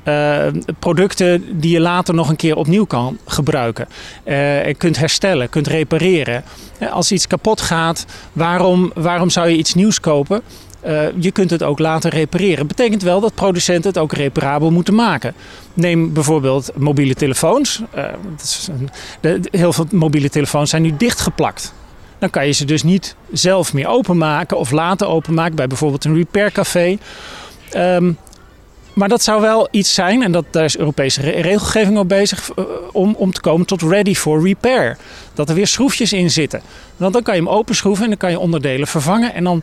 uh, 0.05 0.47
producten 0.79 1.61
die 1.61 1.71
je 1.71 1.81
later 1.81 2.15
nog 2.15 2.29
een 2.29 2.37
keer 2.37 2.57
opnieuw 2.57 2.85
kan 2.85 3.19
gebruiken. 3.27 3.89
Uh, 4.25 4.75
kunt 4.77 4.99
herstellen, 4.99 5.49
kunt 5.49 5.67
repareren. 5.67 6.45
Als 6.91 7.13
iets 7.13 7.27
kapot 7.27 7.61
gaat, 7.61 8.05
waarom, 8.33 8.93
waarom 8.95 9.31
zou 9.31 9.49
je 9.49 9.57
iets 9.57 9.75
nieuws 9.75 10.01
kopen? 10.01 10.43
Uh, 10.87 11.03
je 11.19 11.31
kunt 11.31 11.51
het 11.51 11.63
ook 11.63 11.79
laten 11.79 12.11
repareren. 12.11 12.67
Betekent 12.67 13.03
wel 13.03 13.21
dat 13.21 13.35
producenten 13.35 13.91
het 13.91 13.99
ook 13.99 14.13
reparabel 14.13 14.71
moeten 14.71 14.95
maken. 14.95 15.35
Neem 15.75 16.13
bijvoorbeeld 16.13 16.71
mobiele 16.77 17.15
telefoons. 17.15 17.83
Uh, 17.97 18.05
een, 18.69 18.91
de, 19.21 19.41
heel 19.51 19.73
veel 19.73 19.87
mobiele 19.91 20.31
telefoons 20.31 20.71
zijn 20.71 20.83
nu 20.83 20.95
dichtgeplakt. 20.97 21.75
dan 22.19 22.31
kan 22.31 22.47
je 22.47 22.53
ze 22.53 22.65
dus 22.65 22.83
niet 22.83 23.17
zelf 23.33 23.73
meer 23.73 23.87
openmaken 23.87 24.59
of 24.59 24.71
laten 24.71 25.09
openmaken 25.09 25.57
bij 25.57 25.67
bijvoorbeeld 25.67 26.05
een 26.05 26.17
repaircafé. 26.17 26.99
Ehm, 27.71 28.13
maar 28.95 29.09
dat 29.09 29.23
zou 29.23 29.41
wel 29.41 29.69
iets 29.71 29.95
zijn, 29.95 30.23
en 30.23 30.33
dat, 30.33 30.45
daar 30.51 30.65
is 30.65 30.79
Europese 30.79 31.21
re- 31.21 31.41
regelgeving 31.41 31.99
op 31.99 32.09
bezig, 32.09 32.51
eh, 32.51 32.65
om, 32.93 33.15
om 33.19 33.33
te 33.33 33.41
komen 33.41 33.67
tot 33.67 33.83
ready 33.83 34.15
for 34.15 34.47
repair. 34.47 34.97
Dat 35.35 35.49
er 35.49 35.55
weer 35.55 35.67
schroefjes 35.67 36.13
in 36.13 36.31
zitten. 36.31 36.63
Want 36.97 37.13
dan 37.13 37.23
kan 37.23 37.35
je 37.35 37.41
hem 37.41 37.51
openschroeven 37.51 38.03
en 38.03 38.09
dan 38.09 38.19
kan 38.19 38.31
je 38.31 38.39
onderdelen 38.39 38.87
vervangen. 38.87 39.35
En 39.35 39.45
dan 39.45 39.63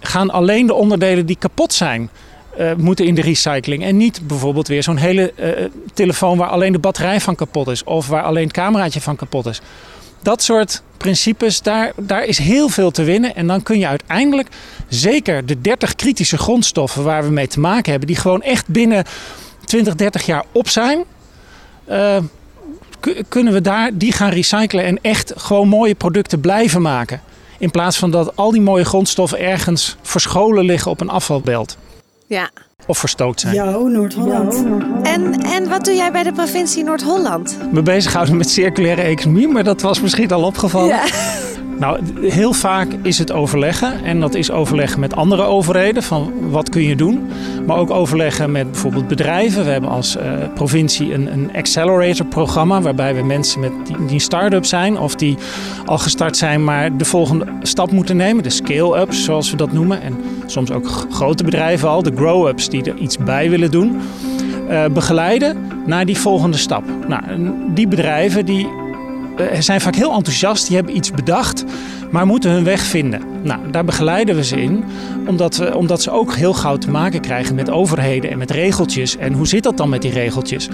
gaan 0.00 0.30
alleen 0.30 0.66
de 0.66 0.74
onderdelen 0.74 1.26
die 1.26 1.36
kapot 1.38 1.72
zijn, 1.72 2.10
eh, 2.56 2.72
moeten 2.76 3.04
in 3.06 3.14
de 3.14 3.20
recycling. 3.22 3.84
En 3.84 3.96
niet 3.96 4.20
bijvoorbeeld 4.26 4.68
weer 4.68 4.82
zo'n 4.82 4.96
hele 4.96 5.32
eh, 5.32 5.64
telefoon 5.94 6.38
waar 6.38 6.48
alleen 6.48 6.72
de 6.72 6.78
batterij 6.78 7.20
van 7.20 7.34
kapot 7.34 7.68
is. 7.68 7.84
Of 7.84 8.06
waar 8.08 8.22
alleen 8.22 8.44
het 8.44 8.52
cameraatje 8.52 9.00
van 9.00 9.16
kapot 9.16 9.46
is. 9.46 9.60
Dat 10.22 10.42
soort 10.42 10.82
principes, 10.96 11.62
daar, 11.62 11.92
daar 11.96 12.24
is 12.24 12.38
heel 12.38 12.68
veel 12.68 12.90
te 12.90 13.02
winnen. 13.02 13.34
En 13.36 13.46
dan 13.46 13.62
kun 13.62 13.78
je 13.78 13.86
uiteindelijk 13.86 14.48
zeker 14.88 15.46
de 15.46 15.60
30 15.60 15.94
kritische 15.94 16.38
grondstoffen 16.38 17.04
waar 17.04 17.24
we 17.24 17.30
mee 17.30 17.46
te 17.46 17.60
maken 17.60 17.90
hebben, 17.90 18.08
die 18.08 18.16
gewoon 18.16 18.42
echt 18.42 18.66
binnen 18.68 19.04
20, 19.64 19.94
30 19.94 20.26
jaar 20.26 20.44
op 20.52 20.68
zijn. 20.68 21.04
eh, 21.84 22.16
ku- 23.00 23.22
kunnen 23.28 23.52
we 23.52 23.60
daar 23.60 23.90
die 23.94 24.12
gaan 24.12 24.30
recyclen 24.30 24.84
en 24.84 24.98
echt 25.02 25.32
gewoon 25.36 25.68
mooie 25.68 25.94
producten 25.94 26.40
blijven 26.40 26.82
maken. 26.82 27.20
In 27.58 27.70
plaats 27.70 27.96
van 27.96 28.10
dat 28.10 28.36
al 28.36 28.50
die 28.50 28.60
mooie 28.60 28.84
grondstoffen 28.84 29.38
ergens 29.38 29.96
verscholen 30.02 30.64
liggen 30.64 30.90
op 30.90 31.00
een 31.00 31.08
afvalbelt. 31.08 31.76
Ja. 32.26 32.50
Of 32.86 32.98
verstookt 32.98 33.40
zijn. 33.40 33.54
Jouw 33.54 33.86
Noord-Holland. 33.86 34.64
En, 35.02 35.42
en 35.42 35.68
wat 35.68 35.84
doe 35.84 35.94
jij 35.94 36.12
bij 36.12 36.22
de 36.22 36.32
provincie 36.32 36.84
Noord-Holland? 36.84 37.58
Me 37.72 37.82
bezighouden 37.82 38.36
met 38.36 38.50
circulaire 38.50 39.02
economie, 39.02 39.48
maar 39.48 39.64
dat 39.64 39.80
was 39.80 40.00
misschien 40.00 40.30
al 40.30 40.42
opgevallen. 40.42 41.00
Nou, 41.78 42.00
heel 42.20 42.52
vaak 42.52 42.88
is 43.02 43.18
het 43.18 43.32
overleggen. 43.32 44.04
En 44.04 44.20
dat 44.20 44.34
is 44.34 44.50
overleggen 44.50 45.00
met 45.00 45.16
andere 45.16 45.42
overheden 45.42 46.02
van 46.02 46.32
wat 46.50 46.68
kun 46.68 46.82
je 46.82 46.96
doen. 46.96 47.28
Maar 47.66 47.76
ook 47.76 47.90
overleggen 47.90 48.52
met 48.52 48.70
bijvoorbeeld 48.70 49.08
bedrijven. 49.08 49.64
We 49.64 49.70
hebben 49.70 49.90
als 49.90 50.16
eh, 50.16 50.32
provincie 50.54 51.14
een, 51.14 51.32
een 51.32 51.50
accelerator 51.54 52.26
programma. 52.26 52.80
Waarbij 52.80 53.14
we 53.14 53.22
mensen 53.22 53.60
met 53.60 53.72
die, 53.84 54.04
die 54.06 54.18
start-up 54.20 54.64
zijn 54.64 54.98
of 54.98 55.14
die 55.14 55.36
al 55.84 55.98
gestart 55.98 56.36
zijn, 56.36 56.64
maar 56.64 56.96
de 56.96 57.04
volgende 57.04 57.46
stap 57.62 57.90
moeten 57.90 58.16
nemen. 58.16 58.42
De 58.42 58.50
scale-ups 58.50 59.24
zoals 59.24 59.50
we 59.50 59.56
dat 59.56 59.72
noemen. 59.72 60.02
En 60.02 60.16
soms 60.46 60.70
ook 60.70 61.06
grote 61.10 61.44
bedrijven 61.44 61.88
al, 61.88 62.02
de 62.02 62.12
grow-ups 62.16 62.68
die 62.68 62.82
er 62.82 62.96
iets 62.96 63.18
bij 63.18 63.50
willen 63.50 63.70
doen. 63.70 64.00
eh, 64.68 64.84
begeleiden 64.92 65.56
naar 65.86 66.06
die 66.06 66.18
volgende 66.18 66.56
stap. 66.56 66.84
Nou, 67.08 67.22
die 67.74 67.88
bedrijven 67.88 68.44
die 68.46 68.68
zijn 69.58 69.80
vaak 69.80 69.94
heel 69.94 70.12
enthousiast, 70.12 70.66
die 70.66 70.76
hebben 70.76 70.96
iets 70.96 71.10
bedacht, 71.10 71.64
maar 72.10 72.26
moeten 72.26 72.50
hun 72.50 72.64
weg 72.64 72.80
vinden. 72.80 73.20
Nou, 73.42 73.60
daar 73.70 73.84
begeleiden 73.84 74.36
we 74.36 74.44
ze 74.44 74.60
in, 74.60 74.84
omdat, 75.26 75.74
omdat 75.74 76.02
ze 76.02 76.10
ook 76.10 76.34
heel 76.34 76.54
gauw 76.54 76.76
te 76.76 76.90
maken 76.90 77.20
krijgen 77.20 77.54
met 77.54 77.70
overheden 77.70 78.30
en 78.30 78.38
met 78.38 78.50
regeltjes. 78.50 79.16
En 79.16 79.32
hoe 79.32 79.46
zit 79.46 79.62
dat 79.62 79.76
dan 79.76 79.88
met 79.88 80.02
die 80.02 80.12
regeltjes? 80.12 80.68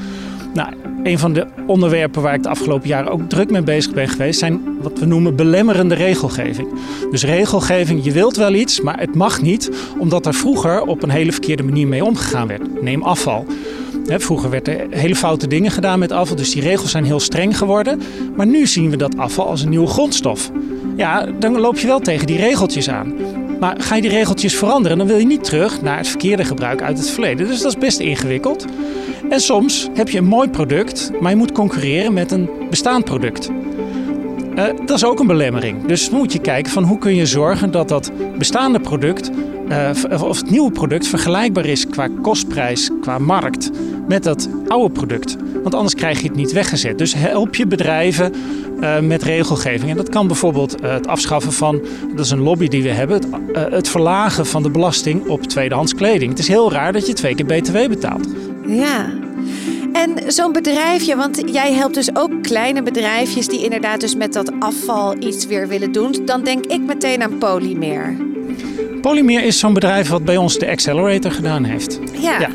Nou, 0.55 0.69
een 1.03 1.19
van 1.19 1.33
de 1.33 1.47
onderwerpen 1.67 2.23
waar 2.23 2.35
ik 2.35 2.43
de 2.43 2.49
afgelopen 2.49 2.89
jaren 2.89 3.13
ook 3.13 3.29
druk 3.29 3.51
mee 3.51 3.63
bezig 3.63 3.93
ben 3.93 4.09
geweest, 4.09 4.39
zijn 4.39 4.61
wat 4.81 4.99
we 4.99 5.07
noemen 5.07 5.37
belemmerende 5.37 5.95
regelgeving. 5.95 6.69
Dus 7.11 7.25
regelgeving, 7.25 8.05
je 8.05 8.13
wilt 8.13 8.37
wel 8.37 8.55
iets, 8.55 8.81
maar 8.81 9.01
het 9.01 9.15
mag 9.15 9.43
niet, 9.43 9.71
omdat 9.99 10.27
er 10.27 10.35
vroeger 10.35 10.83
op 10.83 11.03
een 11.03 11.11
hele 11.11 11.33
verkeerde 11.33 11.63
manier 11.63 11.87
mee 11.87 12.05
omgegaan 12.05 12.47
werd. 12.47 12.83
Neem 12.83 13.03
afval. 13.03 13.47
Vroeger 14.07 14.51
werden 14.51 14.81
er 14.81 14.99
hele 14.99 15.17
foute 15.17 15.47
dingen 15.47 15.71
gedaan 15.71 15.99
met 15.99 16.13
afval, 16.13 16.37
dus 16.37 16.53
die 16.53 16.63
regels 16.63 16.91
zijn 16.91 17.05
heel 17.05 17.21
streng 17.21 17.59
geworden. 17.59 18.01
Maar 18.37 18.47
nu 18.47 18.67
zien 18.67 18.91
we 18.91 18.97
dat 18.97 19.17
afval 19.17 19.47
als 19.47 19.63
een 19.63 19.69
nieuwe 19.69 19.87
grondstof. 19.87 20.51
Ja, 20.97 21.27
dan 21.39 21.61
loop 21.61 21.79
je 21.79 21.87
wel 21.87 22.01
tegen 22.01 22.27
die 22.27 22.37
regeltjes 22.37 22.89
aan. 22.89 23.15
Maar 23.61 23.81
ga 23.81 23.95
je 23.95 24.03
die 24.03 24.11
regeltjes 24.11 24.57
veranderen, 24.57 24.99
dan 24.99 25.07
wil 25.07 25.17
je 25.17 25.27
niet 25.27 25.45
terug 25.45 25.83
naar 25.83 25.97
het 25.97 26.09
verkeerde 26.09 26.45
gebruik 26.45 26.83
uit 26.83 26.99
het 26.99 27.11
verleden. 27.11 27.47
Dus 27.47 27.61
dat 27.61 27.73
is 27.73 27.79
best 27.79 27.99
ingewikkeld. 27.99 28.65
En 29.31 29.41
soms 29.41 29.89
heb 29.95 30.09
je 30.09 30.19
een 30.19 30.25
mooi 30.25 30.49
product, 30.49 31.11
maar 31.21 31.31
je 31.31 31.37
moet 31.37 31.53
concurreren 31.53 32.13
met 32.13 32.31
een 32.31 32.51
bestaand 32.71 33.05
product. 33.05 33.51
Eh, 34.55 34.65
dat 34.87 34.97
is 34.97 35.05
ook 35.05 35.21
een 35.21 35.27
belemmering. 35.27 35.87
Dus 35.87 36.11
moet 36.11 36.33
je 36.33 36.39
kijken 36.39 36.73
van 36.73 36.83
hoe 36.83 36.99
kun 36.99 37.15
je 37.15 37.27
zorgen 37.27 37.71
dat 37.71 37.89
dat 37.89 38.13
bestaande 38.39 38.81
product 38.81 39.31
eh, 39.69 40.23
of 40.23 40.37
het 40.37 40.51
nieuwe 40.51 40.71
product 40.71 41.07
vergelijkbaar 41.07 41.67
is 41.67 41.87
qua 41.87 42.09
kostprijs, 42.23 42.91
qua 43.01 43.19
markt 43.19 43.71
met 44.09 44.23
dat 44.23 44.49
oude 44.67 44.93
product. 44.93 45.37
Want 45.63 45.75
anders 45.75 45.95
krijg 45.95 46.21
je 46.21 46.27
het 46.27 46.37
niet 46.37 46.53
weggezet. 46.53 46.99
Dus 46.99 47.15
help 47.15 47.55
je 47.55 47.67
bedrijven 47.67 48.33
eh, 48.81 49.01
met 49.01 49.23
regelgeving. 49.23 49.91
En 49.91 49.97
dat 49.97 50.09
kan 50.09 50.27
bijvoorbeeld 50.27 50.81
eh, 50.81 50.93
het 50.93 51.07
afschaffen 51.07 51.53
van, 51.53 51.83
dat 52.15 52.25
is 52.25 52.31
een 52.31 52.43
lobby 52.43 52.69
die 52.69 52.83
we 52.83 52.89
hebben, 52.89 53.17
het, 53.53 53.73
het 53.73 53.89
verlagen 53.89 54.47
van 54.47 54.63
de 54.63 54.71
belasting 54.71 55.27
op 55.27 55.43
tweedehands 55.43 55.95
kleding. 55.95 56.31
Het 56.31 56.39
is 56.39 56.49
heel 56.49 56.73
raar 56.73 56.93
dat 56.93 57.07
je 57.07 57.13
twee 57.13 57.35
keer 57.35 57.47
BTW 57.47 57.77
betaalt. 57.89 58.29
Ja. 58.67 59.11
En 59.93 60.33
zo'n 60.33 60.53
bedrijfje, 60.53 61.17
want 61.17 61.43
jij 61.47 61.73
helpt 61.73 61.95
dus 61.95 62.17
ook 62.17 62.43
kleine 62.43 62.83
bedrijfjes 62.83 63.49
die 63.49 63.65
inderdaad 63.65 64.01
dus 64.01 64.17
met 64.17 64.33
dat 64.33 64.53
afval 64.59 65.17
iets 65.19 65.47
weer 65.47 65.69
willen 65.69 65.93
doen. 65.93 66.15
Dan 66.25 66.45
denk 66.45 66.65
ik 66.65 66.81
meteen 66.81 67.23
aan 67.23 67.39
Polymer. 67.39 68.32
Polymer 69.03 69.45
is 69.45 69.59
zo'n 69.59 69.75
bedrijf 69.75 70.09
wat 70.09 70.25
bij 70.25 70.37
ons 70.37 70.59
de 70.59 70.71
Accelerator 70.71 71.31
gedaan 71.31 71.65
heeft. 71.65 71.99
Ja. 72.21 72.41
Ja. 72.41 72.49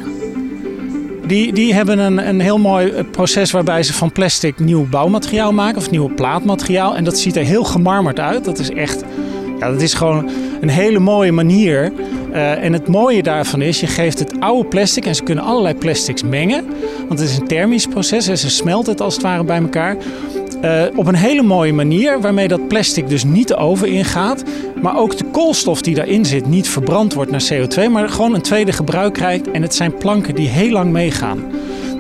Die, 1.28 1.54
die 1.54 1.74
hebben 1.74 2.00
een, 2.00 2.28
een 2.28 2.40
heel 2.40 2.58
mooi 2.58 2.90
eh, 2.90 3.04
proces 3.12 3.52
waarbij 3.52 3.84
ze 3.84 3.94
van 3.94 4.12
plastic 4.12 4.60
nieuw 4.60 4.88
bouwmateriaal 4.90 5.54
maken 5.54 5.78
of 5.78 5.90
nieuw 5.90 6.14
plaatmateriaal. 6.16 6.96
En 6.96 7.04
dat 7.04 7.20
ziet 7.20 7.36
er 7.36 7.44
heel 7.44 7.64
gemarmerd 7.64 8.20
uit. 8.20 8.46
Dat 8.46 8.60
is 8.60 8.70
echt, 8.70 9.04
ja, 9.60 9.72
dat 9.72 9.82
is 9.82 9.94
gewoon 9.94 10.30
een 10.62 10.70
hele 10.70 11.00
mooie 11.00 11.32
manier. 11.32 11.92
Eh, 12.32 12.64
en 12.64 12.74
het 12.74 12.88
mooie 12.88 13.24
daarvan 13.24 13.62
is, 13.62 13.80
je 13.80 13.88
geeft 13.88 14.20
het 14.20 14.40
oude 14.40 14.70
plastic 14.70 15.06
en 15.06 15.16
ze 15.16 15.24
kunnen 15.24 15.44
allerlei 15.44 15.76
plastics 15.76 16.24
mengen. 16.24 16.66
Want 17.08 17.20
het 17.20 17.30
is 17.30 17.38
een 17.38 17.48
thermisch 17.48 17.88
proces 17.88 18.28
en 18.28 18.38
ze 18.38 18.50
smelten 18.50 18.92
het 18.92 19.02
als 19.02 19.14
het 19.14 19.24
ware 19.24 19.44
bij 19.44 19.62
elkaar. 19.62 19.98
Eh, 20.62 20.84
op 20.96 21.08
een 21.08 21.16
hele 21.16 21.42
mooie 21.42 21.74
manier, 21.74 22.22
waarmee 22.22 22.48
dat 22.48 22.68
plastic 22.68 23.10
dus 23.10 23.24
niet 23.24 23.48
de 23.48 23.56
oven 23.56 23.88
ingaat. 23.88 24.44
Maar 24.82 24.98
ook 24.98 25.18
de 25.18 25.24
koolstof 25.24 25.82
die 25.82 25.96
daarin 25.96 26.26
zit 26.26 26.48
niet 26.48 26.70
verbrand 26.70 27.14
wordt 27.14 27.32
naar 27.32 27.44
CO2, 27.54 27.90
maar 27.92 28.10
gewoon 28.10 28.34
een 28.34 28.42
tweede 28.42 28.72
gebruik 28.72 29.14
krijgt. 29.14 29.52
En 29.52 29.62
het 29.62 29.76
zijn 29.76 29.98
planken 29.98 30.36
die 30.36 30.48
heel 30.48 30.70
lang 30.72 30.92
meegaan. 30.92 31.44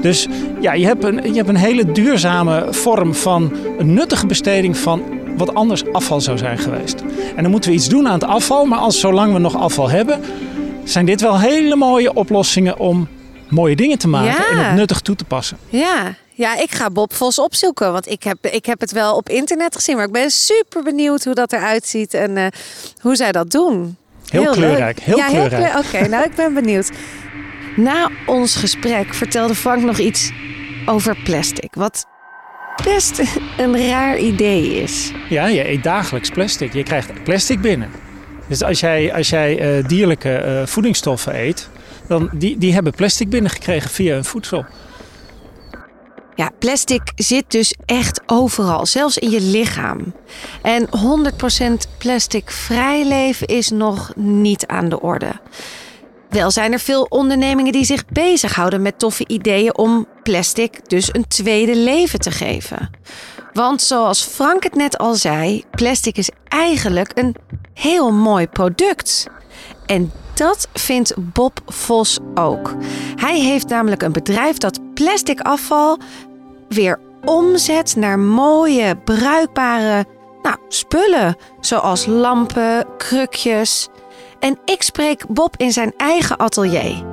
Dus 0.01 0.27
ja, 0.61 0.73
je 0.73 0.85
hebt, 0.85 1.03
een, 1.03 1.15
je 1.23 1.33
hebt 1.35 1.49
een 1.49 1.55
hele 1.55 1.91
duurzame 1.91 2.67
vorm 2.69 3.13
van 3.13 3.51
een 3.77 3.93
nuttige 3.93 4.25
besteding 4.25 4.77
van 4.77 5.01
wat 5.37 5.53
anders 5.55 5.91
afval 5.91 6.21
zou 6.21 6.37
zijn 6.37 6.57
geweest. 6.57 7.03
En 7.35 7.41
dan 7.41 7.51
moeten 7.51 7.69
we 7.69 7.75
iets 7.75 7.89
doen 7.89 8.07
aan 8.07 8.13
het 8.13 8.23
afval, 8.23 8.65
maar 8.65 8.79
als 8.79 8.99
zolang 8.99 9.33
we 9.33 9.39
nog 9.39 9.55
afval 9.57 9.89
hebben, 9.89 10.19
zijn 10.83 11.05
dit 11.05 11.21
wel 11.21 11.39
hele 11.39 11.75
mooie 11.75 12.13
oplossingen 12.13 12.79
om 12.79 13.07
mooie 13.49 13.75
dingen 13.75 13.97
te 13.97 14.07
maken 14.07 14.27
Ja. 14.31 14.59
en 14.59 14.65
het 14.67 14.75
nuttig 14.75 14.99
toe 14.99 15.15
te 15.15 15.23
passen. 15.25 15.57
Ja. 15.69 16.15
Ja, 16.37 16.57
ik 16.57 16.71
ga 16.71 16.89
Bob 16.89 17.13
Vos 17.13 17.39
opzoeken, 17.39 17.91
want 17.91 18.07
ik 18.09 18.23
heb, 18.23 18.37
ik 18.45 18.65
heb 18.65 18.79
het 18.79 18.91
wel 18.91 19.15
op 19.15 19.29
internet 19.29 19.75
gezien. 19.75 19.95
Maar 19.95 20.05
ik 20.05 20.11
ben 20.11 20.29
super 20.31 20.83
benieuwd 20.83 21.23
hoe 21.23 21.33
dat 21.33 21.53
eruit 21.53 21.85
ziet 21.87 22.13
en 22.13 22.37
eh, 22.37 22.45
hoe 23.01 23.15
zij 23.15 23.31
dat 23.31 23.51
doen. 23.51 23.97
Heel 24.29 24.43
leuk. 24.43 24.51
kleurrijk, 24.51 24.99
heel 24.99 25.17
ja, 25.17 25.27
kleurrijk. 25.27 25.71
kleur- 25.71 25.85
Oké, 26.01 26.07
nou 26.09 26.23
ik 26.25 26.35
ben 26.35 26.53
benieuwd. 26.53 26.89
Na 27.75 28.09
ons 28.25 28.55
gesprek 28.55 29.13
vertelde 29.13 29.55
Frank 29.55 29.83
nog 29.83 29.97
iets 29.97 30.31
over 30.85 31.17
plastic. 31.23 31.75
Wat 31.75 32.05
best 32.83 33.21
een 33.57 33.87
raar 33.89 34.17
idee 34.17 34.81
is. 34.81 35.11
Ja, 35.29 35.47
je 35.47 35.69
eet 35.69 35.83
dagelijks 35.83 36.29
plastic. 36.29 36.73
Je 36.73 36.83
krijgt 36.83 37.23
plastic 37.23 37.61
binnen. 37.61 37.89
Dus 38.47 38.63
als 38.63 38.79
jij, 38.79 39.13
als 39.13 39.29
jij 39.29 39.59
eh, 39.77 39.87
dierlijke 39.87 40.33
eh, 40.35 40.65
voedingsstoffen 40.65 41.35
eet, 41.35 41.69
dan 42.07 42.29
die, 42.33 42.57
die 42.57 42.73
hebben 42.73 42.93
plastic 42.93 43.29
binnengekregen 43.29 43.89
via 43.89 44.13
hun 44.13 44.25
voedsel. 44.25 44.65
Ja, 46.37 46.51
plastic 46.59 47.01
zit 47.15 47.51
dus 47.51 47.75
echt 47.85 48.21
overal, 48.25 48.85
zelfs 48.85 49.17
in 49.17 49.29
je 49.29 49.41
lichaam. 49.41 50.13
En 50.61 50.87
100% 50.87 51.97
plastic 51.97 52.51
vrij 52.51 53.05
leven 53.05 53.47
is 53.47 53.69
nog 53.69 54.11
niet 54.15 54.67
aan 54.67 54.89
de 54.89 55.01
orde. 55.01 55.31
Wel 56.29 56.51
zijn 56.51 56.73
er 56.73 56.79
veel 56.79 57.03
ondernemingen 57.09 57.71
die 57.71 57.85
zich 57.85 58.05
bezighouden 58.05 58.81
met 58.81 58.99
toffe 58.99 59.27
ideeën 59.27 59.77
om 59.77 60.07
plastic 60.23 60.89
dus 60.89 61.13
een 61.13 61.27
tweede 61.27 61.75
leven 61.75 62.19
te 62.19 62.31
geven. 62.31 62.89
Want 63.53 63.81
zoals 63.81 64.23
Frank 64.23 64.63
het 64.63 64.75
net 64.75 64.97
al 64.97 65.15
zei, 65.15 65.63
plastic 65.71 66.17
is 66.17 66.29
eigenlijk 66.47 67.11
een 67.15 67.35
heel 67.73 68.11
mooi 68.11 68.47
product. 68.47 69.27
En 69.85 70.11
dat 70.33 70.67
vindt 70.73 71.13
Bob 71.17 71.59
Vos 71.65 72.19
ook. 72.35 72.75
Hij 73.15 73.39
heeft 73.39 73.67
namelijk 73.67 74.01
een 74.01 74.11
bedrijf 74.11 74.57
dat 74.57 74.79
plastic 74.93 75.39
afval 75.39 75.99
weer 76.69 76.99
omzet 77.25 77.95
naar 77.95 78.19
mooie, 78.19 78.95
bruikbare 78.95 80.05
nou, 80.41 80.57
spullen. 80.67 81.35
Zoals 81.59 82.05
lampen, 82.05 82.85
krukjes. 82.97 83.87
En 84.39 84.59
ik 84.65 84.81
spreek 84.81 85.25
Bob 85.27 85.53
in 85.57 85.71
zijn 85.71 85.93
eigen 85.97 86.37
atelier. 86.37 87.03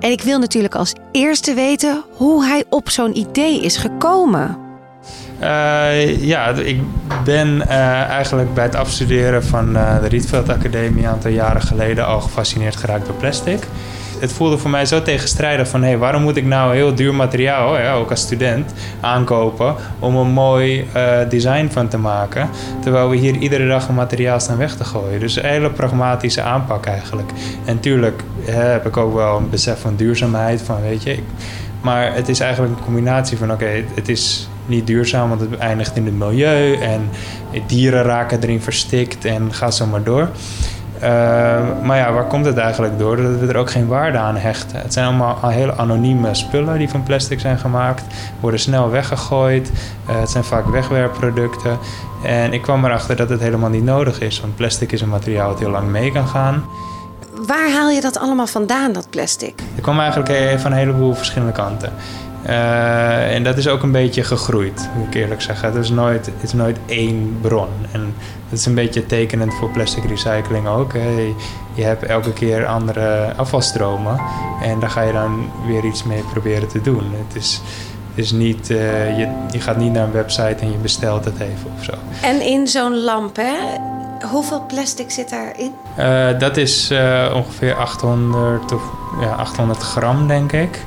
En 0.00 0.10
ik 0.10 0.22
wil 0.22 0.38
natuurlijk 0.38 0.74
als 0.74 0.92
eerste 1.12 1.54
weten 1.54 2.04
hoe 2.16 2.44
hij 2.44 2.64
op 2.68 2.88
zo'n 2.90 3.18
idee 3.18 3.60
is 3.60 3.76
gekomen. 3.76 4.58
Eh, 5.38 6.24
ja, 6.24 6.48
ik 6.48 6.80
ben 7.24 7.68
eh, 7.68 7.78
eigenlijk 8.08 8.54
bij 8.54 8.64
het 8.64 8.74
afstuderen 8.74 9.44
van 9.44 9.76
eh, 9.76 10.00
de 10.00 10.08
Rietveld 10.08 10.48
Academie 10.48 11.04
een 11.04 11.10
aantal 11.10 11.30
jaren 11.30 11.62
geleden 11.62 12.06
al 12.06 12.20
gefascineerd 12.20 12.76
geraakt 12.76 13.06
door 13.06 13.14
plastic. 13.14 13.66
Het 14.22 14.32
voelde 14.32 14.58
voor 14.58 14.70
mij 14.70 14.86
zo 14.86 15.02
tegenstrijdig 15.02 15.68
van 15.68 15.82
hé, 15.82 15.88
hey, 15.88 15.98
waarom 15.98 16.22
moet 16.22 16.36
ik 16.36 16.44
nou 16.44 16.74
heel 16.74 16.94
duur 16.94 17.14
materiaal, 17.14 17.78
ook 17.94 18.10
als 18.10 18.20
student, 18.20 18.72
aankopen 19.00 19.74
om 19.98 20.16
een 20.16 20.30
mooi 20.30 20.86
design 21.28 21.68
van 21.70 21.88
te 21.88 21.98
maken, 21.98 22.48
terwijl 22.80 23.08
we 23.08 23.16
hier 23.16 23.36
iedere 23.36 23.68
dag 23.68 23.88
een 23.88 23.94
materiaal 23.94 24.40
staan 24.40 24.56
weg 24.56 24.76
te 24.76 24.84
gooien. 24.84 25.20
Dus 25.20 25.36
een 25.36 25.44
hele 25.44 25.70
pragmatische 25.70 26.42
aanpak 26.42 26.86
eigenlijk. 26.86 27.30
En 27.64 27.80
tuurlijk 27.80 28.22
heb 28.44 28.86
ik 28.86 28.96
ook 28.96 29.14
wel 29.14 29.36
een 29.36 29.50
besef 29.50 29.80
van 29.80 29.96
duurzaamheid, 29.96 30.62
van 30.62 30.82
weet 30.82 31.02
je, 31.02 31.18
maar 31.80 32.14
het 32.14 32.28
is 32.28 32.40
eigenlijk 32.40 32.78
een 32.78 32.84
combinatie 32.84 33.38
van 33.38 33.52
oké, 33.52 33.84
het 33.94 34.08
is 34.08 34.48
niet 34.66 34.86
duurzaam, 34.86 35.28
want 35.28 35.40
het 35.40 35.56
eindigt 35.56 35.96
in 35.96 36.04
het 36.04 36.18
milieu 36.18 36.74
en 36.74 37.10
dieren 37.66 38.02
raken 38.02 38.42
erin 38.42 38.62
verstikt 38.62 39.24
en 39.24 39.54
gaat 39.54 39.74
zo 39.74 39.86
maar 39.86 40.02
door. 40.02 40.28
Uh, 41.02 41.08
maar 41.82 41.96
ja, 41.96 42.12
waar 42.12 42.24
komt 42.24 42.44
het 42.44 42.56
eigenlijk 42.56 42.98
door? 42.98 43.16
Dat 43.16 43.38
we 43.38 43.46
er 43.46 43.56
ook 43.56 43.70
geen 43.70 43.86
waarde 43.86 44.18
aan 44.18 44.36
hechten. 44.36 44.80
Het 44.80 44.92
zijn 44.92 45.06
allemaal 45.06 45.48
hele 45.48 45.76
anonieme 45.76 46.34
spullen 46.34 46.78
die 46.78 46.88
van 46.88 47.02
plastic 47.02 47.40
zijn 47.40 47.58
gemaakt, 47.58 48.02
worden 48.40 48.60
snel 48.60 48.90
weggegooid. 48.90 49.70
Uh, 50.08 50.20
het 50.20 50.30
zijn 50.30 50.44
vaak 50.44 50.66
wegwerpproducten. 50.66 51.78
En 52.24 52.52
ik 52.52 52.62
kwam 52.62 52.84
erachter 52.84 53.16
dat 53.16 53.28
het 53.28 53.40
helemaal 53.40 53.70
niet 53.70 53.84
nodig 53.84 54.20
is, 54.20 54.40
want 54.40 54.56
plastic 54.56 54.92
is 54.92 55.00
een 55.00 55.08
materiaal 55.08 55.48
dat 55.48 55.58
heel 55.58 55.70
lang 55.70 55.88
mee 55.88 56.12
kan 56.12 56.26
gaan. 56.26 56.64
Waar 57.46 57.70
haal 57.70 57.90
je 57.90 58.00
dat 58.00 58.18
allemaal 58.18 58.46
vandaan, 58.46 58.92
dat 58.92 59.10
plastic? 59.10 59.54
Het 59.74 59.82
kwam 59.82 60.00
eigenlijk 60.00 60.60
van 60.60 60.72
een 60.72 60.78
heleboel 60.78 61.14
verschillende 61.14 61.52
kanten. 61.52 61.92
Uh, 62.46 63.34
en 63.34 63.42
dat 63.42 63.56
is 63.56 63.68
ook 63.68 63.82
een 63.82 63.92
beetje 63.92 64.24
gegroeid, 64.24 64.88
moet 64.96 65.06
ik 65.06 65.14
eerlijk 65.14 65.40
zeggen. 65.40 65.72
Het 65.72 65.84
is 65.84 65.90
nooit, 65.90 66.26
het 66.26 66.42
is 66.42 66.52
nooit 66.52 66.78
één 66.86 67.38
bron. 67.40 67.68
En 67.92 68.14
dat 68.48 68.58
is 68.58 68.66
een 68.66 68.74
beetje 68.74 69.06
tekenend 69.06 69.54
voor 69.54 69.70
plastic 69.70 70.04
recycling 70.04 70.66
ook. 70.66 70.92
Hè. 70.92 71.34
Je 71.74 71.82
hebt 71.82 72.02
elke 72.02 72.32
keer 72.32 72.66
andere 72.66 73.32
afvalstromen 73.36 74.20
en 74.62 74.80
daar 74.80 74.90
ga 74.90 75.02
je 75.02 75.12
dan 75.12 75.50
weer 75.66 75.84
iets 75.84 76.02
mee 76.02 76.22
proberen 76.32 76.68
te 76.68 76.80
doen. 76.80 77.04
Het 77.26 77.42
is, 77.42 77.60
het 78.14 78.24
is 78.24 78.32
niet, 78.32 78.70
uh, 78.70 79.18
je, 79.18 79.28
je 79.50 79.60
gaat 79.60 79.76
niet 79.76 79.92
naar 79.92 80.04
een 80.04 80.12
website 80.12 80.56
en 80.60 80.70
je 80.70 80.78
bestelt 80.78 81.24
het 81.24 81.40
even 81.40 81.70
of 81.78 81.84
zo. 81.84 81.92
En 82.22 82.40
in 82.40 82.66
zo'n 82.66 82.98
lamp, 82.98 83.36
hè? 83.36 83.54
Hoeveel 84.30 84.64
plastic 84.66 85.10
zit 85.10 85.30
daarin? 85.30 85.72
Uh, 85.98 86.38
dat 86.38 86.56
is 86.56 86.90
ongeveer 87.34 87.74
800, 87.74 88.72
of, 88.72 88.82
ja, 89.20 89.32
800 89.34 89.80
gram, 89.80 90.26
denk 90.26 90.52
ik. 90.52 90.84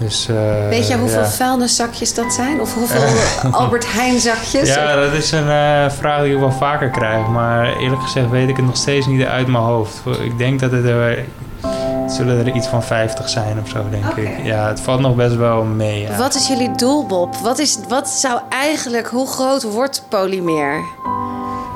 Dus, 0.00 0.28
uh, 0.30 0.68
Weet 0.68 0.88
je 0.88 0.96
hoeveel 0.96 1.20
ja. 1.20 1.28
vuilniszakjes 1.28 2.14
dat 2.14 2.32
zijn? 2.32 2.60
Of 2.60 2.74
hoeveel 2.74 3.02
Albert 3.60 3.92
Heijn 3.92 4.20
zakjes? 4.20 4.68
Ja, 4.68 4.94
dat 4.94 5.12
is 5.12 5.30
een 5.30 5.46
uh, 5.46 5.90
vraag 5.90 6.22
die 6.22 6.32
ik 6.32 6.38
wel 6.38 6.52
vaker 6.52 6.90
krijg. 6.90 7.28
Maar 7.28 7.76
eerlijk 7.76 8.02
gezegd 8.02 8.30
weet 8.30 8.48
ik 8.48 8.56
het 8.56 8.66
nog 8.66 8.76
steeds 8.76 9.06
niet 9.06 9.26
uit 9.26 9.46
mijn 9.46 9.64
hoofd. 9.64 10.00
Ik 10.20 10.38
denk 10.38 10.60
dat 10.60 10.70
het 10.70 10.84
er... 10.84 11.24
Het 12.02 12.12
zullen 12.12 12.46
er 12.46 12.54
iets 12.54 12.66
van 12.66 12.82
50 12.82 13.28
zijn 13.28 13.60
of 13.62 13.68
zo, 13.68 13.84
denk 13.90 14.10
okay. 14.10 14.24
ik. 14.24 14.44
Ja, 14.44 14.68
het 14.68 14.80
valt 14.80 15.00
nog 15.00 15.14
best 15.14 15.36
wel 15.36 15.64
mee. 15.64 16.00
Ja. 16.00 16.16
Wat 16.16 16.34
is 16.34 16.48
jullie 16.48 16.74
doel, 16.74 17.06
Bob? 17.06 17.36
Wat, 17.36 17.58
is, 17.58 17.78
wat 17.88 18.08
zou 18.08 18.40
eigenlijk... 18.48 19.06
Hoe 19.06 19.26
groot 19.26 19.62
wordt 19.62 20.04
polymeer? 20.08 20.84